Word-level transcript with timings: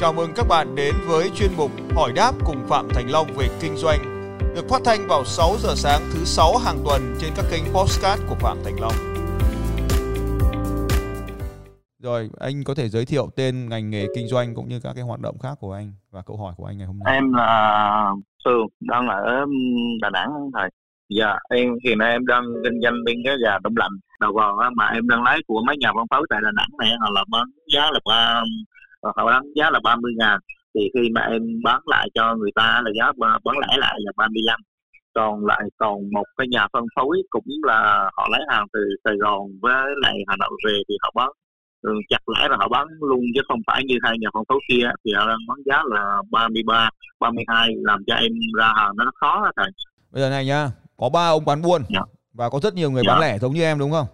Chào 0.00 0.12
mừng 0.12 0.30
các 0.36 0.46
bạn 0.48 0.74
đến 0.76 0.94
với 1.06 1.30
chuyên 1.34 1.50
mục 1.56 1.70
Hỏi 1.96 2.12
đáp 2.16 2.32
cùng 2.44 2.56
Phạm 2.68 2.88
Thành 2.94 3.10
Long 3.10 3.26
về 3.38 3.48
kinh 3.60 3.76
doanh 3.76 3.98
được 4.54 4.68
phát 4.68 4.80
thanh 4.84 5.08
vào 5.08 5.24
6 5.24 5.48
giờ 5.58 5.68
sáng 5.74 6.00
thứ 6.12 6.24
6 6.24 6.56
hàng 6.64 6.76
tuần 6.84 7.00
trên 7.20 7.30
các 7.36 7.44
kênh 7.50 7.64
podcast 7.74 8.20
của 8.28 8.34
Phạm 8.34 8.56
Thành 8.64 8.80
Long. 8.80 8.92
Rồi, 12.02 12.30
anh 12.40 12.64
có 12.64 12.74
thể 12.74 12.88
giới 12.88 13.04
thiệu 13.04 13.28
tên 13.36 13.68
ngành 13.68 13.90
nghề 13.90 14.06
kinh 14.14 14.28
doanh 14.28 14.54
cũng 14.54 14.68
như 14.68 14.80
các 14.82 14.92
cái 14.94 15.04
hoạt 15.04 15.20
động 15.20 15.38
khác 15.38 15.54
của 15.60 15.72
anh 15.72 15.92
và 16.10 16.22
câu 16.26 16.36
hỏi 16.36 16.54
của 16.56 16.64
anh 16.64 16.78
ngày 16.78 16.86
hôm 16.86 16.98
nay. 16.98 17.14
Em 17.14 17.32
là 17.32 18.12
Sương, 18.44 18.66
đang 18.80 19.08
ở 19.08 19.44
Đà 20.00 20.10
Nẵng 20.10 20.28
thầy. 20.54 20.70
Dạ, 21.18 21.36
em 21.50 21.68
hiện 21.84 21.98
nay 21.98 22.12
em 22.12 22.26
đang 22.26 22.42
kinh 22.64 22.80
doanh 22.82 22.94
bên 23.04 23.16
cái 23.24 23.34
gà 23.44 23.58
đông 23.62 23.76
lạnh 23.76 23.92
đầu 24.20 24.32
vào 24.36 24.58
mà 24.76 24.86
em 24.86 25.08
đang 25.08 25.22
lái 25.22 25.38
của 25.46 25.62
mấy 25.66 25.76
nhà 25.76 25.92
phân 25.94 26.06
phối 26.10 26.26
tại 26.30 26.40
Đà 26.42 26.50
Nẵng 26.56 26.68
này 26.78 26.90
là 27.14 27.24
bán 27.30 27.46
giá 27.74 27.90
là 27.92 28.00
ba 29.02 29.10
họ 29.16 29.26
bán 29.26 29.42
giá 29.54 29.70
là 29.70 29.80
30 29.84 30.12
ngàn 30.18 30.40
thì 30.74 30.80
khi 30.94 31.08
mà 31.10 31.20
em 31.20 31.42
bán 31.64 31.80
lại 31.86 32.08
cho 32.14 32.34
người 32.34 32.50
ta 32.54 32.80
là 32.84 32.90
giá 32.98 33.12
bán 33.18 33.58
lẻ 33.58 33.76
lại 33.78 33.96
là 33.98 34.12
35 34.16 34.60
còn 35.14 35.46
lại 35.46 35.62
còn 35.76 36.10
một 36.12 36.24
cái 36.36 36.46
nhà 36.48 36.66
phân 36.72 36.84
phối 36.96 37.22
cũng 37.30 37.44
là 37.62 38.10
họ 38.16 38.28
lấy 38.32 38.40
hàng 38.48 38.66
từ 38.72 38.80
Sài 39.04 39.14
Gòn 39.16 39.40
với 39.62 39.86
lại 40.02 40.14
Hà 40.28 40.36
Nội 40.36 40.50
về 40.66 40.72
thì 40.88 40.94
họ 41.02 41.12
bán 41.14 41.28
ừ, 41.82 41.92
chặt 42.08 42.28
lẽ 42.28 42.48
là 42.50 42.56
họ 42.56 42.68
bán 42.68 42.86
luôn 43.00 43.20
chứ 43.34 43.40
không 43.48 43.60
phải 43.66 43.82
như 43.84 43.94
hai 44.02 44.16
nhà 44.20 44.28
phân 44.34 44.42
phối 44.48 44.60
kia 44.68 44.90
thì 45.04 45.12
họ 45.16 45.26
đang 45.28 45.38
bán 45.48 45.58
giá 45.66 45.82
là 45.86 46.16
33, 46.30 46.90
32 47.20 47.68
làm 47.82 48.04
cho 48.06 48.14
em 48.14 48.32
ra 48.58 48.72
hàng 48.76 48.92
nó 48.96 49.10
khó 49.20 49.50
thầy. 49.56 49.70
Bây 50.10 50.22
giờ 50.22 50.30
này 50.30 50.46
nhá, 50.46 50.70
có 50.96 51.08
ba 51.08 51.28
ông 51.28 51.44
bán 51.44 51.62
buôn 51.62 51.82
dạ. 51.88 52.00
và 52.32 52.50
có 52.50 52.60
rất 52.62 52.74
nhiều 52.74 52.90
người 52.90 53.02
dạ. 53.06 53.12
bán 53.12 53.20
lẻ 53.20 53.38
giống 53.38 53.54
như 53.54 53.62
em 53.62 53.78
đúng 53.78 53.90
không? 53.90 54.06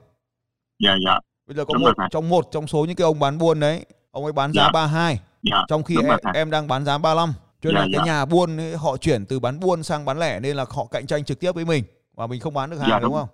Dạ 0.79 0.97
dạ. 1.07 1.19
Bây 1.47 1.57
giờ 1.57 1.65
có 1.65 1.75
đúng 1.75 1.83
một 1.83 1.93
trong 2.11 2.29
một 2.29 2.45
trong 2.53 2.67
số 2.67 2.85
những 2.85 2.97
cái 2.97 3.05
ông 3.05 3.19
bán 3.21 3.39
buôn 3.39 3.61
đấy, 3.61 3.85
ông 4.15 4.25
ấy 4.25 4.33
bán 4.33 4.53
giá 4.53 4.63
dạ. 4.63 4.71
32. 4.73 5.21
Dạ. 5.43 5.65
Trong 5.69 5.83
khi 5.83 5.97
em, 6.03 6.19
em 6.35 6.51
đang 6.51 6.69
bán 6.69 6.85
giá 6.85 6.99
35. 6.99 7.35
Cho 7.63 7.71
nên 7.71 7.75
dạ, 7.75 7.81
là 7.81 7.89
cái 7.93 8.07
dạ. 8.07 8.13
nhà 8.13 8.25
buôn 8.25 8.57
ấy, 8.57 8.77
họ 8.77 8.97
chuyển 8.97 9.27
từ 9.27 9.41
bán 9.41 9.61
buôn 9.61 9.83
sang 9.83 10.05
bán 10.05 10.19
lẻ 10.19 10.41
nên 10.41 10.57
là 10.57 10.65
họ 10.71 10.87
cạnh 10.91 11.07
tranh 11.07 11.25
trực 11.25 11.41
tiếp 11.41 11.55
với 11.55 11.65
mình 11.65 11.85
và 12.15 12.27
mình 12.27 12.41
không 12.41 12.55
bán 12.55 12.71
được 12.71 12.77
hàng 12.77 12.91
dạ, 12.91 12.99
đúng. 12.99 13.11
đúng 13.11 13.21
không? 13.21 13.29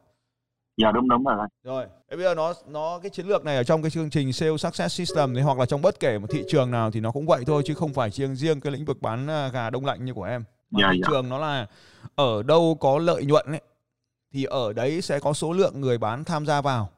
Dạ 0.77 0.92
đúng 0.92 1.08
đúng 1.08 1.24
rồi. 1.24 1.46
Rồi, 1.64 1.86
bây 2.10 2.22
giờ 2.22 2.34
nó 2.34 2.55
nó 2.66 2.98
cái 3.02 3.10
chiến 3.10 3.27
lược 3.27 3.44
này 3.44 3.56
ở 3.56 3.64
trong 3.64 3.82
cái 3.82 3.90
chương 3.90 4.10
trình 4.10 4.32
Sales 4.32 4.60
Success 4.60 4.96
System 4.96 5.34
này 5.34 5.42
hoặc 5.42 5.58
là 5.58 5.66
trong 5.66 5.82
bất 5.82 6.00
kể 6.00 6.18
một 6.18 6.27
thị 6.30 6.42
trường 6.48 6.70
nào 6.70 6.90
thì 6.90 7.00
nó 7.00 7.10
cũng 7.10 7.27
vậy 7.27 7.44
thôi 7.46 7.62
chứ 7.66 7.74
không 7.74 7.94
phải 7.94 8.10
riêng 8.10 8.36
riêng 8.36 8.60
cái 8.60 8.72
lĩnh 8.72 8.84
vực 8.84 9.02
bán 9.02 9.27
à, 9.30 9.48
gà 9.48 9.70
đông 9.70 9.86
lạnh 9.86 10.05
như 10.05 10.14
của 10.14 10.24
em. 10.24 10.44
Mà 10.70 10.80
dạ, 10.83 10.90
thị 10.92 11.00
dạ. 11.02 11.08
trường 11.10 11.28
nó 11.28 11.38
là 11.38 11.66
ở 12.14 12.42
đâu 12.42 12.77
có 12.80 12.98
lợi 12.98 13.24
nhuận 13.24 13.46
ấy 13.46 13.60
thì 14.33 14.44
ở 14.44 14.72
đấy 14.72 15.02
sẽ 15.02 15.18
có 15.18 15.33
số 15.33 15.52
lượng 15.52 15.80
người 15.80 15.98
bán 15.98 16.24
tham 16.24 16.46
gia 16.46 16.60
vào. 16.60 16.88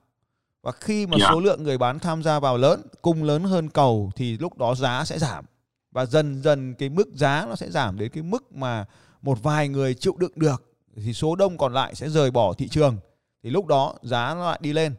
Và 0.62 0.72
khi 0.72 1.06
mà 1.06 1.16
dạ. 1.20 1.28
số 1.30 1.40
lượng 1.40 1.62
người 1.62 1.78
bán 1.78 1.98
tham 1.98 2.22
gia 2.22 2.40
vào 2.40 2.56
lớn, 2.56 2.82
cung 3.02 3.24
lớn 3.24 3.44
hơn 3.44 3.68
cầu 3.68 4.10
thì 4.16 4.38
lúc 4.38 4.58
đó 4.58 4.74
giá 4.74 5.04
sẽ 5.04 5.18
giảm. 5.18 5.44
Và 5.92 6.06
dần 6.06 6.42
dần 6.42 6.74
cái 6.74 6.88
mức 6.88 7.08
giá 7.14 7.46
nó 7.48 7.56
sẽ 7.56 7.70
giảm 7.70 7.98
đến 7.98 8.10
cái 8.12 8.22
mức 8.22 8.52
mà 8.52 8.84
một 9.22 9.42
vài 9.42 9.68
người 9.68 9.94
chịu 9.94 10.14
đựng 10.18 10.32
được 10.36 10.72
thì 10.96 11.12
số 11.12 11.36
đông 11.36 11.58
còn 11.58 11.72
lại 11.72 11.94
sẽ 11.94 12.08
rời 12.08 12.30
bỏ 12.30 12.52
thị 12.52 12.68
trường. 12.68 12.96
Thì 13.42 13.50
lúc 13.50 13.66
đó 13.66 13.94
giá 14.02 14.34
nó 14.34 14.50
lại 14.50 14.58
đi 14.62 14.72
lên. 14.72 14.94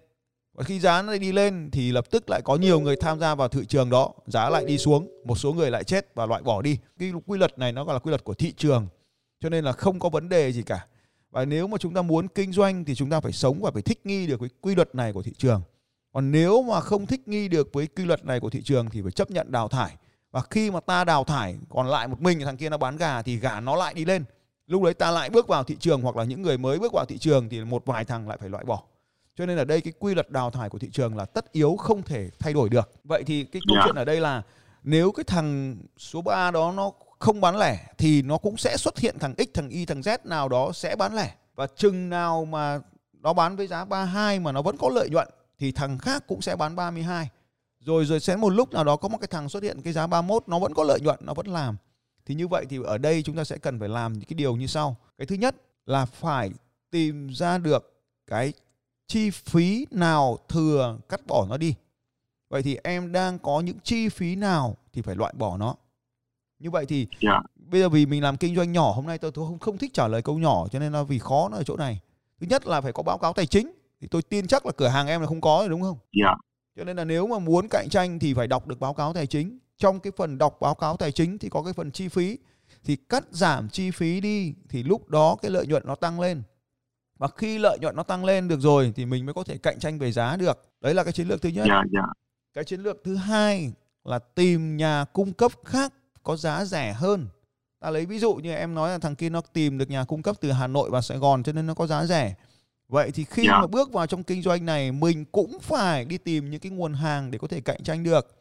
Và 0.54 0.64
khi 0.64 0.80
giá 0.80 1.02
nó 1.02 1.18
đi 1.18 1.32
lên 1.32 1.70
thì 1.72 1.92
lập 1.92 2.06
tức 2.12 2.30
lại 2.30 2.42
có 2.46 2.56
nhiều 2.56 2.80
người 2.80 2.96
tham 2.96 3.20
gia 3.20 3.36
vào 3.36 3.48
thị 3.48 3.66
trường 3.66 3.90
đó. 3.90 4.12
Giá 4.28 4.50
lại 4.50 4.66
đi 4.66 4.78
xuống 4.78 5.08
một 5.26 5.36
số 5.36 5.54
người 5.54 5.72
lại 5.72 5.84
chết 5.84 6.16
và 6.16 6.26
loại 6.26 6.42
bỏ 6.42 6.62
đi. 6.62 6.78
Cái 7.00 7.12
quy 7.26 7.38
luật 7.38 7.60
này 7.60 7.72
nó 7.72 7.86
gọi 7.86 7.94
là 7.96 8.00
quy 8.00 8.10
luật 8.10 8.24
của 8.24 8.34
thị 8.34 8.54
trường. 8.58 8.88
Cho 9.40 9.50
nên 9.50 9.66
là 9.66 9.72
không 9.72 10.00
có 10.00 10.10
vấn 10.10 10.30
đề 10.30 10.52
gì 10.52 10.64
cả 10.64 10.86
và 11.34 11.46
nếu 11.46 11.68
mà 11.68 11.78
chúng 11.78 11.94
ta 11.94 12.02
muốn 12.02 12.28
kinh 12.28 12.52
doanh 12.54 12.86
thì 12.86 12.96
chúng 12.96 13.10
ta 13.10 13.20
phải 13.20 13.32
sống 13.32 13.62
và 13.62 13.72
phải 13.72 13.82
thích 13.82 14.06
nghi 14.06 14.28
được 14.28 14.40
với 14.40 14.50
quy 14.62 14.76
luật 14.76 14.96
này 14.96 15.14
của 15.14 15.24
thị 15.24 15.32
trường 15.38 15.62
còn 16.12 16.32
nếu 16.32 16.64
mà 16.64 16.80
không 16.80 17.06
thích 17.06 17.28
nghi 17.28 17.48
được 17.48 17.74
với 17.74 17.88
quy 17.88 18.06
luật 18.06 18.26
này 18.26 18.40
của 18.40 18.50
thị 18.50 18.62
trường 18.62 18.90
thì 18.90 19.02
phải 19.02 19.12
chấp 19.12 19.32
nhận 19.32 19.52
đào 19.52 19.68
thải 19.68 19.96
và 20.32 20.42
khi 20.50 20.72
mà 20.72 20.80
ta 20.80 21.04
đào 21.04 21.24
thải 21.24 21.58
còn 21.70 21.88
lại 21.88 22.08
một 22.08 22.22
mình 22.22 22.40
thằng 22.40 22.58
kia 22.58 22.70
nó 22.70 22.78
bán 22.78 22.98
gà 22.98 23.22
thì 23.22 23.38
gà 23.38 23.60
nó 23.60 23.76
lại 23.76 23.94
đi 23.94 24.06
lên 24.06 24.24
lúc 24.68 24.84
đấy 24.84 24.94
ta 24.94 25.12
lại 25.12 25.30
bước 25.30 25.48
vào 25.48 25.64
thị 25.64 25.76
trường 25.80 26.02
hoặc 26.02 26.16
là 26.16 26.24
những 26.24 26.42
người 26.42 26.58
mới 26.58 26.80
bước 26.80 26.94
vào 26.94 27.06
thị 27.06 27.18
trường 27.18 27.50
thì 27.50 27.64
một 27.64 27.86
vài 27.86 28.06
thằng 28.06 28.28
lại 28.28 28.38
phải 28.42 28.50
loại 28.50 28.64
bỏ 28.64 28.84
cho 29.36 29.46
nên 29.46 29.58
ở 29.58 29.66
đây 29.66 29.82
cái 29.82 29.94
quy 30.00 30.16
luật 30.16 30.30
đào 30.30 30.52
thải 30.52 30.70
của 30.70 30.80
thị 30.80 30.90
trường 30.92 31.18
là 31.18 31.26
tất 31.26 31.52
yếu 31.52 31.76
không 31.76 32.02
thể 32.04 32.30
thay 32.40 32.54
đổi 32.54 32.70
được 32.70 32.92
vậy 33.04 33.24
thì 33.24 33.44
cái 33.44 33.62
câu 33.68 33.76
yeah. 33.76 33.86
Dạ. 33.86 33.86
chuyện 33.86 33.96
ở 33.96 34.06
đây 34.06 34.20
là 34.20 34.42
nếu 34.84 35.12
cái 35.12 35.24
thằng 35.24 35.78
số 35.98 36.22
3 36.22 36.52
đó 36.52 36.74
nó 36.76 36.92
không 37.24 37.42
bán 37.42 37.58
lẻ 37.58 37.88
thì 37.98 38.22
nó 38.22 38.38
cũng 38.38 38.58
sẽ 38.58 38.78
xuất 38.78 39.00
hiện 39.00 39.20
thằng 39.20 39.34
X, 39.38 39.42
thằng 39.54 39.70
Y, 39.70 39.86
thằng 39.86 40.02
Z 40.02 40.18
nào 40.24 40.50
đó 40.50 40.72
sẽ 40.74 40.96
bán 40.96 41.16
lẻ. 41.16 41.34
Và 41.56 41.68
chừng 41.68 42.10
nào 42.10 42.46
mà 42.46 42.80
nó 43.14 43.34
bán 43.34 43.56
với 43.56 43.68
giá 43.68 43.86
32 43.86 44.40
mà 44.40 44.52
nó 44.52 44.62
vẫn 44.62 44.78
có 44.78 44.90
lợi 44.90 45.10
nhuận 45.10 45.28
thì 45.60 45.72
thằng 45.72 45.98
khác 45.98 46.24
cũng 46.28 46.42
sẽ 46.42 46.56
bán 46.56 46.76
32. 46.76 47.30
Rồi 47.80 48.06
rồi 48.06 48.20
sẽ 48.20 48.36
một 48.36 48.50
lúc 48.50 48.74
nào 48.74 48.84
đó 48.84 48.96
có 48.96 49.08
một 49.08 49.18
cái 49.22 49.28
thằng 49.28 49.50
xuất 49.50 49.64
hiện 49.64 49.82
cái 49.82 49.94
giá 49.94 50.08
31 50.08 50.44
nó 50.48 50.60
vẫn 50.60 50.74
có 50.74 50.84
lợi 50.84 51.00
nhuận, 51.02 51.20
nó 51.22 51.34
vẫn 51.34 51.48
làm 51.48 51.78
thì 52.26 52.36
như 52.36 52.48
vậy 52.48 52.66
thì 52.70 52.80
ở 52.84 52.98
đây 52.98 53.24
chúng 53.24 53.36
ta 53.36 53.44
sẽ 53.44 53.58
cần 53.58 53.80
phải 53.80 53.90
làm 53.90 54.14
những 54.14 54.26
cái 54.26 54.36
điều 54.36 54.56
như 54.56 54.68
sau 54.68 54.96
cái 55.18 55.28
thứ 55.28 55.36
nhất 55.36 55.56
là 55.86 56.06
phải 56.06 56.52
tìm 56.92 57.30
ra 57.30 57.58
được 57.58 58.02
cái 58.28 58.54
chi 59.08 59.30
phí 59.30 59.88
nào 59.92 60.38
thừa 60.50 60.98
cắt 61.10 61.28
bỏ 61.28 61.46
nó 61.50 61.58
đi 61.58 61.76
vậy 62.50 62.64
thì 62.64 62.78
em 62.84 63.12
đang 63.12 63.40
có 63.40 63.62
những 63.62 63.80
chi 63.84 64.10
phí 64.10 64.36
nào 64.36 64.78
thì 64.94 65.02
phải 65.02 65.16
loại 65.16 65.34
bỏ 65.38 65.58
nó 65.58 65.76
như 66.64 66.70
vậy 66.70 66.86
thì 66.86 66.98
yeah. 66.98 67.10
Dạ. 67.22 67.42
bây 67.56 67.82
giờ 67.82 67.90
vì 67.90 68.06
mình 68.06 68.24
làm 68.24 68.38
kinh 68.38 68.56
doanh 68.56 68.72
nhỏ 68.72 68.92
hôm 68.92 69.08
nay 69.08 69.18
tôi, 69.18 69.32
tôi 69.32 69.48
không 69.48 69.60
không 69.60 69.78
thích 69.78 69.94
trả 69.94 70.08
lời 70.08 70.22
câu 70.22 70.40
nhỏ 70.40 70.68
cho 70.72 70.80
nên 70.80 70.94
là 70.94 71.04
vì 71.04 71.20
khó 71.20 71.50
nó 71.52 71.58
ở 71.58 71.64
chỗ 71.64 71.78
này 71.78 72.00
thứ 72.40 72.48
nhất 72.50 72.68
là 72.68 72.82
phải 72.82 72.94
có 72.94 73.04
báo 73.04 73.18
cáo 73.18 73.34
tài 73.34 73.46
chính 73.46 73.72
thì 74.02 74.08
tôi 74.08 74.22
tin 74.22 74.48
chắc 74.48 74.66
là 74.66 74.72
cửa 74.78 74.88
hàng 74.88 75.08
em 75.08 75.22
là 75.22 75.28
không 75.28 75.42
có 75.42 75.58
rồi 75.60 75.70
đúng 75.70 75.82
không? 75.82 75.98
Dạ. 76.14 76.28
Yeah. 76.28 76.38
Cho 76.78 76.84
nên 76.84 76.98
là 76.98 77.06
nếu 77.06 77.28
mà 77.28 77.40
muốn 77.40 77.68
cạnh 77.70 77.88
tranh 77.90 78.20
thì 78.20 78.34
phải 78.34 78.48
đọc 78.48 78.68
được 78.68 78.80
báo 78.80 78.94
cáo 78.94 79.14
tài 79.14 79.28
chính 79.28 79.60
trong 79.78 80.00
cái 80.00 80.14
phần 80.18 80.38
đọc 80.38 80.58
báo 80.62 80.76
cáo 80.76 80.98
tài 80.98 81.12
chính 81.12 81.38
thì 81.38 81.50
có 81.50 81.64
cái 81.64 81.74
phần 81.74 81.92
chi 81.92 82.08
phí 82.08 82.38
thì 82.84 82.96
cắt 82.96 83.24
giảm 83.32 83.70
chi 83.70 83.92
phí 83.92 84.22
đi 84.22 84.54
thì 84.70 84.84
lúc 84.84 85.10
đó 85.10 85.36
cái 85.42 85.52
lợi 85.52 85.68
nhuận 85.68 85.84
nó 85.86 85.96
tăng 85.96 86.20
lên 86.20 86.44
và 87.18 87.28
khi 87.28 87.58
lợi 87.58 87.78
nhuận 87.82 87.96
nó 87.96 88.04
tăng 88.04 88.26
lên 88.26 88.48
được 88.48 88.60
rồi 88.60 88.94
thì 88.96 89.06
mình 89.06 89.26
mới 89.26 89.34
có 89.34 89.44
thể 89.44 89.58
cạnh 89.58 89.80
tranh 89.80 90.00
về 90.00 90.12
giá 90.12 90.38
được 90.38 90.62
đấy 90.82 90.94
là 90.94 91.04
cái 91.04 91.14
chiến 91.14 91.28
lược 91.28 91.42
thứ 91.42 91.50
nhất 91.50 91.68
yeah, 91.70 91.86
yeah. 91.94 92.10
cái 92.54 92.64
chiến 92.64 92.80
lược 92.80 93.02
thứ 93.04 93.16
hai 93.16 93.74
là 94.04 94.20
tìm 94.20 94.78
nhà 94.78 95.06
cung 95.14 95.34
cấp 95.34 95.52
khác 95.66 95.94
có 96.24 96.36
giá 96.36 96.66
rẻ 96.66 96.94
hơn. 96.94 97.28
Ta 97.80 97.90
lấy 97.90 98.06
ví 98.06 98.20
dụ 98.20 98.34
như 98.36 98.54
em 98.54 98.76
nói 98.76 98.90
là 98.90 98.98
thằng 98.98 99.16
kia 99.16 99.30
nó 99.30 99.42
tìm 99.42 99.78
được 99.78 99.90
nhà 99.90 100.04
cung 100.04 100.22
cấp 100.22 100.36
từ 100.42 100.52
Hà 100.52 100.68
Nội 100.68 100.90
và 100.90 101.02
Sài 101.02 101.18
Gòn 101.18 101.44
cho 101.44 101.52
nên 101.52 101.68
nó 101.68 101.74
có 101.74 101.88
giá 101.88 102.06
rẻ. 102.06 102.36
Vậy 102.90 103.12
thì 103.12 103.26
khi 103.30 103.48
yeah. 103.48 103.62
mà 103.62 103.68
bước 103.68 103.94
vào 103.94 104.08
trong 104.08 104.24
kinh 104.24 104.42
doanh 104.42 104.66
này 104.66 104.92
mình 104.92 105.26
cũng 105.26 105.60
phải 105.62 106.06
đi 106.06 106.18
tìm 106.18 106.52
những 106.52 106.60
cái 106.60 106.72
nguồn 106.72 106.94
hàng 106.94 107.32
để 107.32 107.38
có 107.38 107.48
thể 107.48 107.62
cạnh 107.62 107.84
tranh 107.84 108.04
được. 108.04 108.36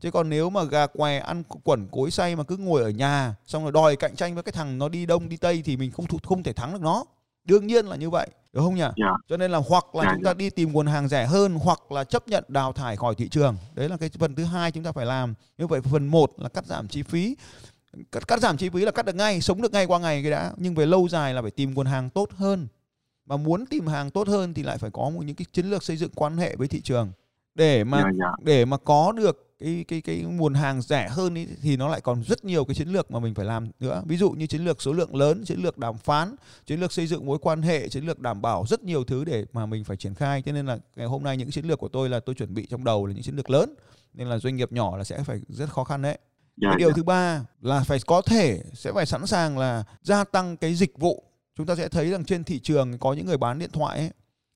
Chứ 0.00 0.10
còn 0.10 0.28
nếu 0.28 0.50
mà 0.50 0.64
gà 0.64 0.86
què 0.86 1.18
ăn 1.18 1.42
quẩn 1.64 1.88
cối 1.88 2.10
say 2.10 2.36
mà 2.36 2.44
cứ 2.44 2.56
ngồi 2.56 2.82
ở 2.82 2.90
nhà 2.90 3.34
xong 3.46 3.62
rồi 3.62 3.72
đòi 3.72 3.96
cạnh 3.96 4.16
tranh 4.16 4.34
với 4.34 4.42
cái 4.42 4.52
thằng 4.52 4.78
nó 4.78 4.88
đi 4.88 5.06
đông 5.06 5.28
đi 5.28 5.36
tây 5.36 5.62
thì 5.64 5.76
mình 5.76 5.90
không 5.90 6.06
không 6.22 6.42
thể 6.42 6.52
thắng 6.52 6.72
được 6.72 6.82
nó 6.82 7.04
đương 7.48 7.66
nhiên 7.66 7.86
là 7.86 7.96
như 7.96 8.10
vậy 8.10 8.28
đúng 8.52 8.64
không 8.64 8.74
nhỉ 8.74 8.80
yeah. 8.80 8.94
Dạ. 8.96 9.12
cho 9.28 9.36
nên 9.36 9.50
là 9.50 9.58
hoặc 9.68 9.94
là 9.94 10.02
yeah, 10.02 10.12
dạ, 10.12 10.16
chúng 10.16 10.24
ta. 10.24 10.30
Dạ. 10.30 10.34
đi 10.34 10.50
tìm 10.50 10.72
nguồn 10.72 10.86
hàng 10.86 11.08
rẻ 11.08 11.26
hơn 11.26 11.54
hoặc 11.54 11.92
là 11.92 12.04
chấp 12.04 12.28
nhận 12.28 12.44
đào 12.48 12.72
thải 12.72 12.96
khỏi 12.96 13.14
thị 13.14 13.28
trường 13.28 13.56
đấy 13.74 13.88
là 13.88 13.96
cái 13.96 14.10
phần 14.18 14.34
thứ 14.34 14.44
hai 14.44 14.72
chúng 14.72 14.84
ta 14.84 14.92
phải 14.92 15.06
làm 15.06 15.34
như 15.58 15.66
vậy 15.66 15.80
phần 15.80 16.06
một 16.06 16.30
là 16.36 16.48
cắt 16.48 16.66
giảm 16.66 16.88
chi 16.88 17.02
phí 17.02 17.36
cắt, 18.12 18.28
cắt 18.28 18.40
giảm 18.40 18.56
chi 18.56 18.68
phí 18.68 18.80
là 18.84 18.90
cắt 18.90 19.06
được 19.06 19.14
ngay 19.14 19.40
sống 19.40 19.62
được 19.62 19.72
ngay 19.72 19.86
qua 19.86 19.98
ngày 19.98 20.22
cái 20.22 20.30
đã 20.30 20.52
nhưng 20.56 20.74
về 20.74 20.86
lâu 20.86 21.08
dài 21.08 21.34
là 21.34 21.42
phải 21.42 21.50
tìm 21.50 21.74
nguồn 21.74 21.86
hàng 21.86 22.10
tốt 22.10 22.28
hơn 22.32 22.66
mà 23.26 23.36
muốn 23.36 23.66
tìm 23.66 23.86
hàng 23.86 24.10
tốt 24.10 24.28
hơn 24.28 24.54
thì 24.54 24.62
lại 24.62 24.78
phải 24.78 24.90
có 24.90 25.10
một 25.10 25.22
những 25.24 25.36
cái 25.36 25.46
chiến 25.52 25.66
lược 25.66 25.82
xây 25.82 25.96
dựng 25.96 26.10
quan 26.14 26.36
hệ 26.36 26.56
với 26.56 26.68
thị 26.68 26.80
trường 26.80 27.12
để 27.54 27.84
mà 27.84 27.98
yeah, 27.98 28.14
yeah. 28.20 28.34
để 28.42 28.64
mà 28.64 28.76
có 28.76 29.12
được 29.12 29.47
cái 29.58 29.84
cái 29.88 30.00
cái 30.00 30.18
nguồn 30.18 30.54
hàng 30.54 30.82
rẻ 30.82 31.08
hơn 31.08 31.34
ý, 31.34 31.46
thì 31.62 31.76
nó 31.76 31.88
lại 31.88 32.00
còn 32.00 32.22
rất 32.22 32.44
nhiều 32.44 32.64
cái 32.64 32.74
chiến 32.74 32.88
lược 32.88 33.10
mà 33.10 33.18
mình 33.18 33.34
phải 33.34 33.44
làm 33.44 33.68
nữa. 33.80 34.02
Ví 34.06 34.16
dụ 34.16 34.30
như 34.30 34.46
chiến 34.46 34.64
lược 34.64 34.82
số 34.82 34.92
lượng 34.92 35.16
lớn 35.16 35.44
chiến 35.44 35.60
lược 35.62 35.78
đàm 35.78 35.98
phán 35.98 36.34
chiến 36.66 36.80
lược 36.80 36.92
xây 36.92 37.06
dựng 37.06 37.26
mối 37.26 37.38
quan 37.38 37.62
hệ 37.62 37.88
chiến 37.88 38.06
lược 38.06 38.18
đảm 38.18 38.42
bảo 38.42 38.64
rất 38.68 38.84
nhiều 38.84 39.04
thứ 39.04 39.24
để 39.24 39.44
mà 39.52 39.66
mình 39.66 39.84
phải 39.84 39.96
triển 39.96 40.14
khai. 40.14 40.42
Cho 40.42 40.52
nên 40.52 40.66
là 40.66 40.78
ngày 40.96 41.06
hôm 41.06 41.22
nay 41.22 41.36
những 41.36 41.50
chiến 41.50 41.64
lược 41.64 41.78
của 41.78 41.88
tôi 41.88 42.08
là 42.08 42.20
tôi 42.20 42.34
chuẩn 42.34 42.54
bị 42.54 42.66
trong 42.66 42.84
đầu 42.84 43.06
là 43.06 43.14
những 43.14 43.22
chiến 43.22 43.36
lược 43.36 43.50
lớn 43.50 43.74
nên 44.14 44.28
là 44.28 44.38
doanh 44.38 44.56
nghiệp 44.56 44.72
nhỏ 44.72 44.96
là 44.96 45.04
sẽ 45.04 45.22
phải 45.22 45.40
rất 45.48 45.70
khó 45.70 45.84
khăn 45.84 46.02
đấy. 46.02 46.18
Dạ, 46.56 46.68
cái 46.68 46.78
điều 46.78 46.88
dạ. 46.88 46.94
thứ 46.96 47.02
ba 47.02 47.44
là 47.60 47.80
phải 47.80 47.98
có 48.06 48.22
thể 48.22 48.62
sẽ 48.74 48.92
phải 48.92 49.06
sẵn 49.06 49.26
sàng 49.26 49.58
là 49.58 49.84
gia 50.02 50.24
tăng 50.24 50.56
cái 50.56 50.74
dịch 50.74 50.98
vụ. 50.98 51.24
Chúng 51.56 51.66
ta 51.66 51.76
sẽ 51.76 51.88
thấy 51.88 52.10
rằng 52.10 52.24
trên 52.24 52.44
thị 52.44 52.58
trường 52.58 52.98
có 52.98 53.12
những 53.12 53.26
người 53.26 53.36
bán 53.36 53.58
điện 53.58 53.70
thoại 53.72 53.98
ấy, 53.98 54.10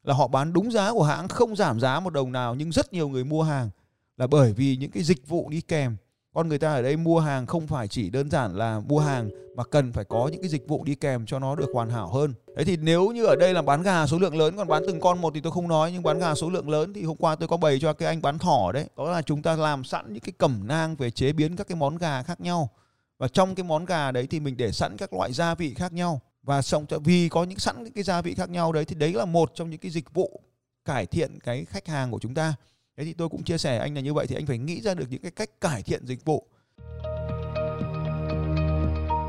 là 0.04 0.14
họ 0.14 0.28
bán 0.28 0.52
đúng 0.52 0.70
giá 0.70 0.93
của 0.93 1.02
hãng 1.02 1.28
không 1.28 1.56
giảm 1.56 1.81
giá 1.81 2.00
một 2.00 2.12
đồng 2.12 2.32
nào 2.32 2.54
nhưng 2.54 2.72
rất 2.72 2.93
nhiều 2.93 3.08
người 3.08 3.25
mua 3.25 3.43
hàng 3.43 3.70
là 4.17 4.26
bởi 4.26 4.53
vì 4.53 4.76
những 4.76 4.91
cái 4.91 5.03
dịch 5.03 5.29
vụ 5.29 5.49
đi 5.50 5.61
kèm. 5.61 5.97
Con 6.35 6.49
người 6.49 6.59
ta 6.59 6.73
ở 6.73 6.82
đây 6.82 6.97
mua 6.97 7.20
hàng 7.20 7.47
không 7.47 7.67
phải 7.67 7.88
chỉ 7.88 8.11
đơn 8.11 8.31
giản 8.31 8.56
là 8.56 8.81
mua 8.81 8.99
hàng 8.99 9.31
mà 9.56 9.64
cần 9.64 9.93
phải 9.93 10.05
có 10.05 10.29
những 10.32 10.41
cái 10.41 10.49
dịch 10.49 10.69
vụ 10.69 10.85
đi 10.85 10.94
kèm 10.94 11.26
cho 11.26 11.38
nó 11.38 11.55
được 11.55 11.70
hoàn 11.73 11.91
hảo 11.91 12.09
hơn. 12.09 12.35
Đấy 12.56 12.64
thì 12.64 12.76
nếu 12.76 13.11
như 13.11 13.25
ở 13.25 13.37
đây 13.37 13.55
là 13.55 13.62
bán 13.62 13.82
gà 13.82 14.06
số 14.06 14.19
lượng 14.19 14.37
lớn, 14.37 14.56
còn 14.56 14.69
bán 14.69 14.82
từng 14.87 15.00
con 15.00 15.20
một 15.20 15.35
thì 15.35 15.41
tôi 15.41 15.53
không 15.53 15.69
nói, 15.69 15.93
nhưng 15.93 16.03
bán 16.03 16.19
gà 16.19 16.35
số 16.35 16.50
lượng 16.50 16.70
lớn 16.70 16.93
thì 16.93 17.03
hôm 17.03 17.17
qua 17.17 17.37
tôi 17.37 17.49
có 17.49 17.56
bày 17.56 17.79
cho 17.81 17.93
cái 17.93 18.09
anh 18.09 18.23
bán 18.23 18.38
thỏ 18.38 18.73
đấy. 18.73 18.87
Đó 18.97 19.11
là 19.11 19.23
chúng 19.23 19.43
ta 19.43 19.56
làm 19.56 19.85
sẵn 19.85 20.12
những 20.12 20.23
cái 20.23 20.32
cẩm 20.38 20.67
nang 20.67 20.97
về 20.97 21.11
chế 21.11 21.32
biến 21.32 21.56
các 21.56 21.69
cái 21.69 21.76
món 21.76 21.97
gà 21.97 22.23
khác 22.23 22.41
nhau. 22.41 22.70
Và 23.19 23.29
trong 23.29 23.55
cái 23.55 23.64
món 23.64 23.85
gà 23.85 24.11
đấy 24.11 24.26
thì 24.31 24.41
mình 24.41 24.56
để 24.56 24.73
sẵn 24.73 24.97
các 24.97 25.12
loại 25.12 25.32
gia 25.32 25.55
vị 25.55 25.75
khác 25.75 25.93
nhau. 25.93 26.20
Và 26.43 26.62
xong 26.62 26.87
vì 27.05 27.29
có 27.29 27.44
những 27.44 27.59
sẵn 27.59 27.85
những 27.85 27.93
cái 27.93 28.05
gia 28.05 28.23
vị 28.23 28.35
khác 28.35 28.50
nhau 28.50 28.73
đấy 28.73 28.85
thì 28.85 28.94
đấy 28.94 29.12
là 29.12 29.25
một 29.25 29.53
trong 29.55 29.70
những 29.70 29.81
cái 29.81 29.91
dịch 29.91 30.14
vụ 30.14 30.41
cải 30.85 31.06
thiện 31.06 31.38
cái 31.41 31.64
khách 31.64 31.87
hàng 31.87 32.11
của 32.11 32.19
chúng 32.19 32.35
ta 32.35 32.55
thế 32.96 33.04
thì 33.04 33.12
tôi 33.12 33.28
cũng 33.28 33.42
chia 33.42 33.58
sẻ 33.58 33.78
anh 33.78 33.94
là 33.94 34.00
như 34.00 34.14
vậy 34.14 34.26
thì 34.26 34.34
anh 34.34 34.46
phải 34.46 34.58
nghĩ 34.58 34.80
ra 34.80 34.94
được 34.94 35.06
những 35.10 35.22
cái 35.22 35.30
cách 35.30 35.50
cải 35.60 35.82
thiện 35.82 36.06
dịch 36.06 36.24
vụ 36.24 36.46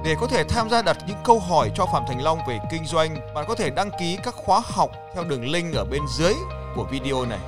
Để 0.05 0.15
có 0.19 0.27
thể 0.27 0.43
tham 0.49 0.69
gia 0.69 0.81
đặt 0.81 0.97
những 1.07 1.17
câu 1.23 1.39
hỏi 1.39 1.71
cho 1.75 1.85
Phạm 1.85 2.03
Thành 2.07 2.23
Long 2.23 2.39
về 2.47 2.59
kinh 2.71 2.85
doanh, 2.85 3.15
bạn 3.35 3.45
có 3.47 3.55
thể 3.55 3.69
đăng 3.69 3.89
ký 3.99 4.17
các 4.23 4.33
khóa 4.33 4.61
học 4.63 4.91
theo 5.13 5.23
đường 5.23 5.51
link 5.51 5.75
ở 5.75 5.85
bên 5.85 6.01
dưới 6.17 6.33
của 6.75 6.87
video 6.91 7.25
này. 7.25 7.39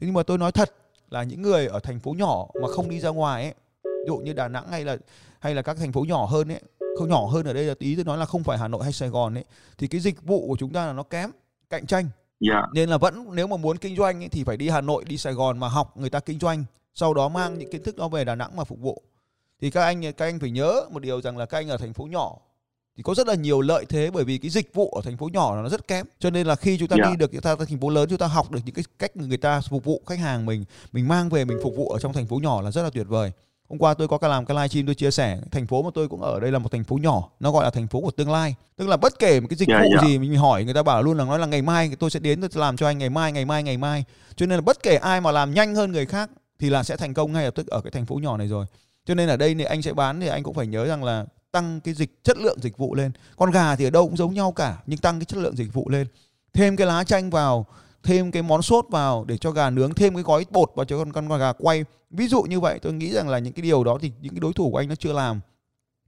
Thế 0.00 0.06
nhưng 0.06 0.14
mà 0.14 0.22
tôi 0.22 0.38
nói 0.38 0.52
thật 0.52 0.72
là 1.10 1.22
những 1.22 1.42
người 1.42 1.66
ở 1.66 1.80
thành 1.80 2.00
phố 2.00 2.14
nhỏ 2.18 2.46
mà 2.62 2.68
không 2.68 2.88
đi 2.90 3.00
ra 3.00 3.08
ngoài 3.08 3.42
ấy, 3.42 3.54
ví 3.84 4.06
dụ 4.06 4.16
như 4.16 4.32
Đà 4.32 4.48
Nẵng 4.48 4.68
hay 4.70 4.84
là 4.84 4.96
hay 5.38 5.54
là 5.54 5.62
các 5.62 5.76
thành 5.76 5.92
phố 5.92 6.04
nhỏ 6.08 6.24
hơn 6.24 6.52
ấy, 6.52 6.60
không 6.98 7.08
nhỏ 7.08 7.26
hơn 7.26 7.46
ở 7.46 7.52
đây 7.52 7.64
là 7.64 7.74
ý 7.78 7.96
tôi 7.96 8.04
nói 8.04 8.18
là 8.18 8.24
không 8.24 8.44
phải 8.44 8.58
Hà 8.58 8.68
Nội 8.68 8.84
hay 8.84 8.92
Sài 8.92 9.08
Gòn 9.08 9.34
ấy, 9.34 9.44
thì 9.78 9.88
cái 9.88 10.00
dịch 10.00 10.22
vụ 10.22 10.48
của 10.48 10.56
chúng 10.58 10.72
ta 10.72 10.86
là 10.86 10.92
nó 10.92 11.02
kém, 11.02 11.30
cạnh 11.70 11.86
tranh. 11.86 12.08
Yeah. 12.40 12.64
Dạ. 12.64 12.68
Nên 12.72 12.88
là 12.88 12.98
vẫn 12.98 13.34
nếu 13.34 13.46
mà 13.46 13.56
muốn 13.56 13.78
kinh 13.78 13.96
doanh 13.96 14.22
ấy, 14.22 14.28
thì 14.28 14.44
phải 14.44 14.56
đi 14.56 14.68
Hà 14.68 14.80
Nội, 14.80 15.04
đi 15.04 15.18
Sài 15.18 15.32
Gòn 15.32 15.58
mà 15.58 15.68
học 15.68 15.96
người 15.96 16.10
ta 16.10 16.20
kinh 16.20 16.38
doanh, 16.38 16.64
sau 16.94 17.14
đó 17.14 17.28
mang 17.28 17.58
những 17.58 17.70
kiến 17.70 17.82
thức 17.82 17.96
đó 17.96 18.08
về 18.08 18.24
Đà 18.24 18.34
Nẵng 18.34 18.56
mà 18.56 18.64
phục 18.64 18.80
vụ 18.80 19.02
thì 19.60 19.70
các 19.70 19.84
anh 19.84 20.02
các 20.02 20.26
anh 20.26 20.38
phải 20.38 20.50
nhớ 20.50 20.86
một 20.90 21.02
điều 21.02 21.20
rằng 21.20 21.38
là 21.38 21.46
các 21.46 21.58
anh 21.58 21.68
ở 21.68 21.76
thành 21.76 21.92
phố 21.92 22.04
nhỏ 22.04 22.36
thì 22.96 23.02
có 23.02 23.14
rất 23.14 23.26
là 23.26 23.34
nhiều 23.34 23.60
lợi 23.60 23.84
thế 23.88 24.10
bởi 24.10 24.24
vì 24.24 24.38
cái 24.38 24.50
dịch 24.50 24.74
vụ 24.74 24.90
ở 24.90 25.02
thành 25.04 25.16
phố 25.16 25.28
nhỏ 25.32 25.62
nó 25.62 25.68
rất 25.68 25.88
kém 25.88 26.06
cho 26.18 26.30
nên 26.30 26.46
là 26.46 26.56
khi 26.56 26.78
chúng 26.78 26.88
ta 26.88 26.96
yeah. 26.96 27.06
Dạ. 27.06 27.10
đi 27.10 27.16
được 27.16 27.32
chúng 27.32 27.40
ta 27.40 27.56
thành 27.56 27.80
phố 27.80 27.88
lớn 27.88 28.08
chúng 28.08 28.18
ta 28.18 28.26
học 28.26 28.50
được 28.50 28.60
những 28.64 28.74
cái 28.74 28.84
cách 28.98 29.16
người 29.16 29.36
ta 29.36 29.60
phục 29.60 29.84
vụ 29.84 30.02
khách 30.06 30.18
hàng 30.18 30.46
mình 30.46 30.64
mình 30.92 31.08
mang 31.08 31.28
về 31.28 31.44
mình 31.44 31.58
phục 31.62 31.76
vụ 31.76 31.88
ở 31.88 31.98
trong 31.98 32.12
thành 32.12 32.26
phố 32.26 32.36
nhỏ 32.36 32.62
là 32.62 32.70
rất 32.70 32.82
là 32.82 32.90
tuyệt 32.90 33.06
vời 33.08 33.32
hôm 33.68 33.78
qua 33.78 33.94
tôi 33.94 34.08
có 34.08 34.18
cái 34.18 34.30
làm 34.30 34.44
cái 34.46 34.54
livestream 34.54 34.86
tôi 34.86 34.94
chia 34.94 35.10
sẻ. 35.10 35.38
Thành 35.50 35.66
phố 35.66 35.82
mà 35.82 35.90
tôi 35.94 36.08
cũng 36.08 36.22
ở 36.22 36.40
đây 36.40 36.52
là 36.52 36.58
một 36.58 36.72
thành 36.72 36.84
phố 36.84 36.96
nhỏ. 36.96 37.28
Nó 37.40 37.52
gọi 37.52 37.64
là 37.64 37.70
thành 37.70 37.88
phố 37.88 38.00
của 38.00 38.10
tương 38.10 38.30
lai. 38.30 38.54
Tức 38.76 38.88
là 38.88 38.96
bất 38.96 39.18
kể 39.18 39.40
một 39.40 39.46
cái 39.50 39.56
dịch 39.56 39.68
yeah, 39.68 39.80
dạ, 39.80 39.84
vụ 39.84 39.90
yeah. 39.90 40.02
Dạ. 40.02 40.08
gì 40.08 40.18
mình 40.18 40.36
hỏi 40.36 40.64
người 40.64 40.74
ta 40.74 40.82
bảo 40.82 41.02
luôn 41.02 41.18
là 41.18 41.24
nói 41.24 41.38
là 41.38 41.46
ngày 41.46 41.62
mai 41.62 41.90
tôi 41.98 42.10
sẽ 42.10 42.20
đến 42.20 42.40
tôi 42.40 42.50
sẽ 42.52 42.60
làm 42.60 42.76
cho 42.76 42.86
anh 42.86 42.98
ngày 42.98 43.10
mai 43.10 43.32
ngày 43.32 43.44
mai 43.44 43.62
ngày 43.62 43.76
mai. 43.76 44.04
Cho 44.36 44.46
nên 44.46 44.58
là 44.58 44.62
bất 44.62 44.82
kể 44.82 44.96
ai 44.96 45.20
mà 45.20 45.30
làm 45.30 45.54
nhanh 45.54 45.74
hơn 45.74 45.92
người 45.92 46.06
khác 46.06 46.30
thì 46.58 46.70
là 46.70 46.82
sẽ 46.82 46.96
thành 46.96 47.14
công 47.14 47.32
ngay 47.32 47.44
lập 47.44 47.54
tức 47.54 47.66
ở 47.66 47.80
cái 47.80 47.90
thành 47.90 48.06
phố 48.06 48.14
nhỏ 48.14 48.36
này 48.36 48.48
rồi. 48.48 48.66
Cho 49.06 49.14
nên 49.14 49.28
ở 49.28 49.36
đây 49.36 49.54
thì 49.54 49.64
anh 49.64 49.82
sẽ 49.82 49.92
bán 49.92 50.20
thì 50.20 50.26
anh 50.26 50.42
cũng 50.42 50.54
phải 50.54 50.66
nhớ 50.66 50.86
rằng 50.86 51.04
là 51.04 51.24
tăng 51.52 51.80
cái 51.80 51.94
dịch 51.94 52.24
chất 52.24 52.38
lượng 52.38 52.58
dịch 52.60 52.78
vụ 52.78 52.94
lên. 52.94 53.12
Con 53.36 53.50
gà 53.50 53.76
thì 53.76 53.84
ở 53.84 53.90
đâu 53.90 54.06
cũng 54.06 54.16
giống 54.16 54.34
nhau 54.34 54.52
cả 54.52 54.76
nhưng 54.86 54.98
tăng 54.98 55.18
cái 55.18 55.24
chất 55.24 55.38
lượng 55.38 55.56
dịch 55.56 55.72
vụ 55.72 55.88
lên. 55.88 56.06
Thêm 56.52 56.76
cái 56.76 56.86
lá 56.86 57.04
chanh 57.04 57.30
vào 57.30 57.66
thêm 58.06 58.30
cái 58.30 58.42
món 58.42 58.62
sốt 58.62 58.86
vào 58.90 59.24
để 59.28 59.36
cho 59.36 59.50
gà 59.50 59.70
nướng 59.70 59.94
thêm 59.94 60.14
cái 60.14 60.22
gói 60.22 60.44
bột 60.50 60.70
vào 60.74 60.84
cho 60.84 60.98
con 60.98 61.12
con 61.12 61.38
gà 61.38 61.52
quay. 61.58 61.84
Ví 62.10 62.28
dụ 62.28 62.42
như 62.42 62.60
vậy 62.60 62.78
tôi 62.82 62.92
nghĩ 62.92 63.12
rằng 63.12 63.28
là 63.28 63.38
những 63.38 63.52
cái 63.52 63.62
điều 63.62 63.84
đó 63.84 63.98
thì 64.00 64.12
những 64.20 64.32
cái 64.32 64.40
đối 64.40 64.52
thủ 64.52 64.70
của 64.70 64.78
anh 64.78 64.88
nó 64.88 64.94
chưa 64.94 65.12
làm. 65.12 65.40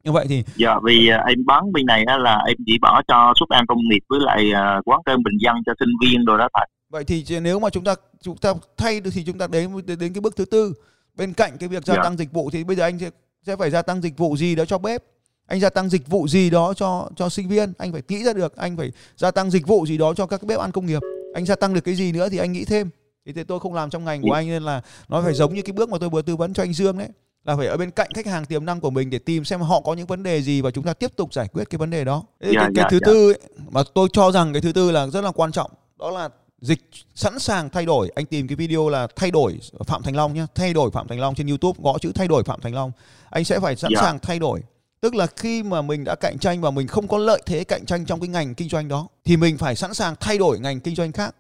Như 0.04 0.12
vậy 0.12 0.26
thì 0.28 0.44
dạ 0.56 0.74
vì 0.84 1.10
uh, 1.20 1.26
em 1.28 1.46
bán 1.46 1.72
bên 1.72 1.86
này 1.86 2.04
là 2.18 2.38
em 2.46 2.56
chỉ 2.66 2.78
bỏ 2.82 3.02
cho 3.08 3.32
suất 3.40 3.48
ăn 3.48 3.66
công 3.66 3.78
nghiệp 3.78 4.00
với 4.08 4.20
lại 4.20 4.50
uh, 4.52 4.88
quán 4.88 5.00
cơm 5.04 5.22
bình 5.22 5.38
dân 5.40 5.54
cho 5.66 5.72
sinh 5.80 5.94
viên 6.02 6.24
rồi 6.24 6.38
đó 6.38 6.48
thật 6.54 6.64
vậy 6.90 7.04
thì 7.04 7.24
nếu 7.40 7.58
mà 7.58 7.70
chúng 7.70 7.84
ta 7.84 7.94
chúng 8.20 8.36
ta 8.36 8.54
thay 8.76 9.00
được 9.00 9.10
thì 9.14 9.24
chúng 9.26 9.38
ta 9.38 9.46
đến 9.46 9.70
đến 9.86 10.12
cái 10.12 10.20
bước 10.20 10.36
thứ 10.36 10.44
tư. 10.44 10.74
Bên 11.16 11.32
cạnh 11.32 11.52
cái 11.60 11.68
việc 11.68 11.86
gia. 11.86 11.94
Dạ. 11.94 12.02
tăng 12.02 12.16
dịch 12.16 12.32
vụ 12.32 12.50
thì 12.50 12.64
bây 12.64 12.76
giờ 12.76 12.84
anh 12.84 12.98
sẽ 12.98 13.10
sẽ 13.42 13.56
phải 13.56 13.70
gia 13.70 13.82
tăng 13.82 14.02
dịch 14.02 14.18
vụ 14.18 14.36
gì 14.36 14.54
đó 14.54 14.64
cho 14.64 14.78
bếp. 14.78 15.02
Anh 15.46 15.60
gia 15.60 15.70
tăng 15.70 15.88
dịch 15.88 16.08
vụ 16.08 16.28
gì 16.28 16.50
đó 16.50 16.74
cho 16.74 17.08
cho 17.16 17.28
sinh 17.28 17.48
viên. 17.48 17.72
Anh 17.78 17.92
phải 17.92 18.02
nghĩ 18.08 18.24
ra 18.24 18.32
được 18.32 18.56
anh 18.56 18.76
phải 18.76 18.92
gia 19.16 19.30
tăng 19.30 19.50
dịch 19.50 19.66
vụ 19.66 19.86
gì 19.86 19.98
đó 19.98 20.14
cho 20.14 20.26
các 20.26 20.42
bếp 20.42 20.58
ăn 20.58 20.72
công 20.72 20.86
nghiệp 20.86 21.02
anh 21.34 21.46
gia 21.46 21.56
tăng 21.56 21.74
được 21.74 21.80
cái 21.80 21.94
gì 21.94 22.12
nữa 22.12 22.28
thì 22.28 22.38
anh 22.38 22.52
nghĩ 22.52 22.64
thêm 22.64 22.90
thì 23.34 23.44
tôi 23.44 23.60
không 23.60 23.74
làm 23.74 23.90
trong 23.90 24.04
ngành 24.04 24.22
của 24.22 24.32
anh 24.32 24.48
nên 24.48 24.62
là 24.62 24.82
nó 25.08 25.22
phải 25.22 25.34
giống 25.34 25.54
như 25.54 25.62
cái 25.62 25.72
bước 25.72 25.88
mà 25.88 25.98
tôi 25.98 26.08
vừa 26.08 26.22
tư 26.22 26.36
vấn 26.36 26.54
cho 26.54 26.62
anh 26.62 26.72
Dương 26.72 26.98
đấy 26.98 27.08
là 27.44 27.56
phải 27.56 27.66
ở 27.66 27.76
bên 27.76 27.90
cạnh 27.90 28.10
khách 28.14 28.26
hàng 28.26 28.44
tiềm 28.44 28.64
năng 28.64 28.80
của 28.80 28.90
mình 28.90 29.10
để 29.10 29.18
tìm 29.18 29.44
xem 29.44 29.60
họ 29.60 29.80
có 29.80 29.94
những 29.94 30.06
vấn 30.06 30.22
đề 30.22 30.42
gì 30.42 30.60
và 30.60 30.70
chúng 30.70 30.84
ta 30.84 30.94
tiếp 30.94 31.16
tục 31.16 31.34
giải 31.34 31.48
quyết 31.48 31.70
cái 31.70 31.78
vấn 31.78 31.90
đề 31.90 32.04
đó. 32.04 32.22
Cái, 32.40 32.50
yeah, 32.50 32.62
cái, 32.62 32.70
cái 32.74 32.82
yeah, 32.82 32.90
thứ 32.90 32.98
yeah. 33.02 33.06
tư 33.06 33.32
ấy, 33.32 33.38
mà 33.70 33.82
tôi 33.94 34.08
cho 34.12 34.30
rằng 34.30 34.52
cái 34.52 34.62
thứ 34.62 34.72
tư 34.72 34.90
là 34.90 35.06
rất 35.06 35.24
là 35.24 35.30
quan 35.30 35.52
trọng 35.52 35.70
đó 35.98 36.10
là 36.10 36.28
dịch 36.60 36.80
sẵn 37.14 37.38
sàng 37.38 37.70
thay 37.70 37.86
đổi 37.86 38.10
anh 38.14 38.26
tìm 38.26 38.48
cái 38.48 38.56
video 38.56 38.88
là 38.88 39.06
thay 39.16 39.30
đổi 39.30 39.58
phạm 39.86 40.02
thành 40.02 40.16
long 40.16 40.34
nhé 40.34 40.46
thay 40.54 40.74
đổi 40.74 40.90
phạm 40.90 41.08
thành 41.08 41.20
long 41.20 41.34
trên 41.34 41.46
youtube 41.46 41.78
gõ 41.82 41.98
chữ 41.98 42.12
thay 42.14 42.28
đổi 42.28 42.44
phạm 42.44 42.60
thành 42.60 42.74
long 42.74 42.92
anh 43.30 43.44
sẽ 43.44 43.60
phải 43.60 43.76
sẵn 43.76 43.92
yeah. 43.92 44.02
Dạ. 44.02 44.08
sàng 44.08 44.18
thay 44.18 44.38
đổi 44.38 44.62
tức 45.00 45.14
là 45.14 45.26
khi 45.26 45.62
mà 45.62 45.82
mình 45.82 46.04
đã 46.04 46.14
cạnh 46.14 46.38
tranh 46.38 46.60
và 46.60 46.70
mình 46.70 46.86
không 46.86 47.08
có 47.08 47.18
lợi 47.18 47.42
thế 47.46 47.64
cạnh 47.64 47.84
tranh 47.86 48.06
trong 48.06 48.20
cái 48.20 48.28
ngành 48.28 48.54
kinh 48.54 48.68
doanh 48.68 48.88
đó, 48.88 49.08
thì 49.24 49.36
mình 49.36 49.58
phải 49.58 49.76
sẵn 49.76 49.94
sàng 49.94 50.14
thay 50.20 50.38
đổi 50.38 50.60
ngành 50.60 50.80
kinh 50.80 50.94
doanh 50.94 51.12
khác, 51.12 51.34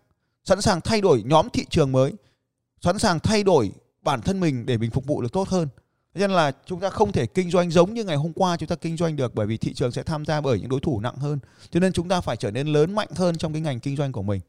sẵn 0.44 0.60
sàng 0.60 0.80
thay 0.80 1.00
đổi 1.00 1.22
nhóm 1.26 1.48
thị 1.50 1.64
trường 1.70 1.92
mới, 1.92 2.12
sẵn 2.80 2.98
sàng 2.98 3.20
thay 3.20 3.42
đổi 3.42 3.72
bản 4.02 4.20
thân 4.20 4.40
mình 4.40 4.66
để 4.66 4.78
mình 4.78 4.90
phục 4.90 5.06
vụ 5.06 5.22
được 5.22 5.32
tốt 5.32 5.48
hơn. 5.48 5.68
Nên 6.14 6.30
là 6.30 6.52
chúng 6.66 6.80
ta 6.80 6.90
không 6.90 7.12
thể 7.12 7.26
kinh 7.26 7.50
doanh 7.50 7.70
giống 7.70 7.94
như 7.94 8.04
ngày 8.04 8.16
hôm 8.16 8.32
qua 8.32 8.56
chúng 8.56 8.68
ta 8.68 8.76
kinh 8.76 8.96
doanh 8.96 9.16
được 9.16 9.34
bởi 9.34 9.46
vì 9.46 9.56
thị 9.56 9.74
trường 9.74 9.92
sẽ 9.92 10.02
tham 10.02 10.24
gia 10.24 10.40
bởi 10.40 10.60
những 10.60 10.68
đối 10.68 10.80
thủ 10.80 11.00
nặng 11.00 11.16
hơn. 11.16 11.38
Cho 11.70 11.80
nên 11.80 11.92
chúng 11.92 12.08
ta 12.08 12.20
phải 12.20 12.36
trở 12.36 12.50
nên 12.50 12.66
lớn 12.66 12.94
mạnh 12.94 13.08
hơn 13.14 13.38
trong 13.38 13.52
cái 13.52 13.62
ngành 13.62 13.80
kinh 13.80 13.96
doanh 13.96 14.12
của 14.12 14.22
mình. 14.22 14.40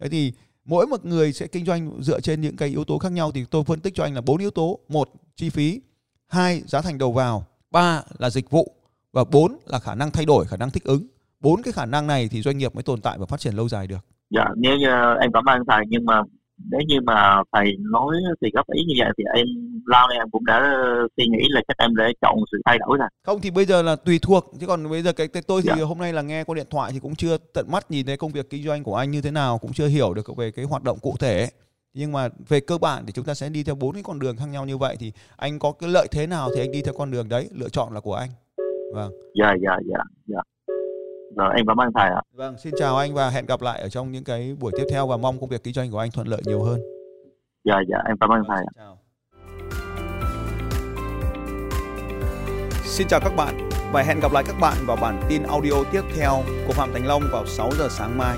Thế 0.00 0.08
thì 0.08 0.32
mỗi 0.64 0.86
một 0.86 1.04
người 1.04 1.32
sẽ 1.32 1.46
kinh 1.46 1.66
doanh 1.66 2.02
dựa 2.02 2.20
trên 2.20 2.40
những 2.40 2.56
cái 2.56 2.68
yếu 2.68 2.84
tố 2.84 2.98
khác 2.98 3.12
nhau 3.12 3.32
thì 3.32 3.44
tôi 3.50 3.64
phân 3.64 3.80
tích 3.80 3.94
cho 3.96 4.04
anh 4.04 4.14
là 4.14 4.20
bốn 4.20 4.38
yếu 4.38 4.50
tố. 4.50 4.78
Một, 4.88 5.10
chi 5.36 5.50
phí. 5.50 5.80
Hai, 6.28 6.62
giá 6.66 6.80
thành 6.80 6.98
đầu 6.98 7.12
vào 7.12 7.46
ba 7.70 8.02
là 8.18 8.30
dịch 8.30 8.50
vụ 8.50 8.72
và 9.12 9.24
bốn 9.32 9.56
là 9.66 9.78
khả 9.78 9.94
năng 9.94 10.10
thay 10.10 10.24
đổi 10.24 10.46
khả 10.46 10.56
năng 10.56 10.70
thích 10.70 10.84
ứng. 10.84 11.06
Bốn 11.40 11.62
cái 11.62 11.72
khả 11.72 11.86
năng 11.86 12.06
này 12.06 12.28
thì 12.32 12.42
doanh 12.42 12.58
nghiệp 12.58 12.74
mới 12.74 12.82
tồn 12.82 13.00
tại 13.00 13.18
và 13.18 13.26
phát 13.26 13.40
triển 13.40 13.54
lâu 13.54 13.68
dài 13.68 13.86
được. 13.86 14.04
Dạ 14.30 14.44
nếu 14.56 14.76
như 14.76 14.86
em 15.20 15.32
cảm 15.32 15.44
ơn 15.44 15.62
thầy 15.68 15.84
nhưng 15.88 16.04
mà 16.04 16.22
nếu 16.70 16.80
như 16.86 17.00
mà 17.00 17.42
thầy 17.52 17.76
nói 17.78 18.16
thì 18.42 18.48
góp 18.54 18.66
ý 18.70 18.82
như 18.86 18.94
vậy 18.98 19.10
thì 19.18 19.24
em 19.34 19.46
lao 19.86 20.08
này 20.08 20.18
em 20.18 20.30
cũng 20.30 20.44
đã 20.44 20.74
suy 21.16 21.24
nghĩ 21.28 21.46
là 21.50 21.60
chắc 21.68 21.78
em 21.78 21.96
để 21.96 22.04
chọn 22.22 22.36
sự 22.52 22.58
thay 22.64 22.78
đổi 22.78 22.98
rồi 22.98 23.08
không 23.26 23.40
thì 23.40 23.50
bây 23.50 23.64
giờ 23.64 23.82
là 23.82 23.96
tùy 23.96 24.18
thuộc 24.22 24.52
chứ 24.60 24.66
còn 24.66 24.90
bây 24.90 25.02
giờ 25.02 25.12
cái, 25.12 25.28
cái 25.28 25.42
tôi 25.46 25.62
thì 25.62 25.70
dạ. 25.76 25.84
hôm 25.84 25.98
nay 25.98 26.12
là 26.12 26.22
nghe 26.22 26.44
qua 26.44 26.54
điện 26.54 26.66
thoại 26.70 26.90
thì 26.92 26.98
cũng 27.00 27.14
chưa 27.14 27.36
tận 27.54 27.66
mắt 27.70 27.90
nhìn 27.90 28.06
thấy 28.06 28.16
công 28.16 28.32
việc 28.32 28.50
kinh 28.50 28.64
doanh 28.64 28.82
của 28.82 28.96
anh 28.96 29.10
như 29.10 29.22
thế 29.22 29.30
nào 29.30 29.58
cũng 29.58 29.72
chưa 29.72 29.86
hiểu 29.86 30.14
được 30.14 30.36
về 30.36 30.50
cái 30.50 30.64
hoạt 30.64 30.84
động 30.84 30.98
cụ 31.02 31.14
thể 31.20 31.48
nhưng 31.94 32.12
mà 32.12 32.28
về 32.48 32.60
cơ 32.60 32.78
bản 32.78 33.06
thì 33.06 33.12
chúng 33.12 33.24
ta 33.24 33.34
sẽ 33.34 33.48
đi 33.48 33.62
theo 33.62 33.74
bốn 33.74 33.94
cái 33.94 34.02
con 34.02 34.18
đường 34.18 34.36
khác 34.36 34.46
nhau 34.46 34.64
như 34.64 34.78
vậy 34.78 34.96
thì 34.98 35.12
anh 35.36 35.58
có 35.58 35.72
cái 35.72 35.90
lợi 35.90 36.06
thế 36.10 36.26
nào 36.26 36.50
thì 36.54 36.60
anh 36.60 36.70
đi 36.70 36.82
theo 36.82 36.94
con 36.98 37.10
đường 37.10 37.28
đấy 37.28 37.48
lựa 37.52 37.68
chọn 37.68 37.92
là 37.92 38.00
của 38.00 38.14
anh. 38.14 38.30
Vâng. 38.94 39.12
Dạ 39.34 39.54
dạ 39.62 39.76
dạ 39.86 39.98
dạ. 40.26 40.40
Rồi 41.36 41.54
em 41.56 41.66
cảm 41.66 41.80
ơn 41.80 41.88
thầy 41.94 42.08
ạ. 42.08 42.22
Vâng 42.32 42.58
xin 42.58 42.74
chào 42.78 42.96
anh 42.96 43.14
và 43.14 43.30
hẹn 43.30 43.46
gặp 43.46 43.62
lại 43.62 43.80
ở 43.80 43.88
trong 43.88 44.12
những 44.12 44.24
cái 44.24 44.56
buổi 44.60 44.72
tiếp 44.76 44.84
theo 44.90 45.06
và 45.06 45.16
mong 45.16 45.40
công 45.40 45.48
việc 45.48 45.64
kinh 45.64 45.74
doanh 45.74 45.90
của 45.90 45.98
anh 45.98 46.10
thuận 46.10 46.28
lợi 46.28 46.42
nhiều 46.46 46.62
hơn. 46.62 46.80
Dạ 47.64 47.80
dạ 47.88 47.98
em 48.08 48.16
cảm 48.20 48.30
ơn 48.30 48.42
thầy 48.48 48.58
ạ. 48.58 48.72
Chào. 48.76 48.98
Xin 52.84 53.08
chào 53.08 53.20
các 53.20 53.32
bạn 53.36 53.68
và 53.92 54.02
hẹn 54.02 54.20
gặp 54.20 54.32
lại 54.32 54.44
các 54.46 54.56
bạn 54.60 54.76
vào 54.86 54.96
bản 54.96 55.22
tin 55.28 55.42
audio 55.42 55.84
tiếp 55.92 56.02
theo 56.16 56.42
của 56.66 56.72
Phạm 56.72 56.92
Thành 56.92 57.06
Long 57.06 57.22
vào 57.32 57.46
6 57.46 57.70
giờ 57.78 57.88
sáng 57.90 58.18
mai. 58.18 58.36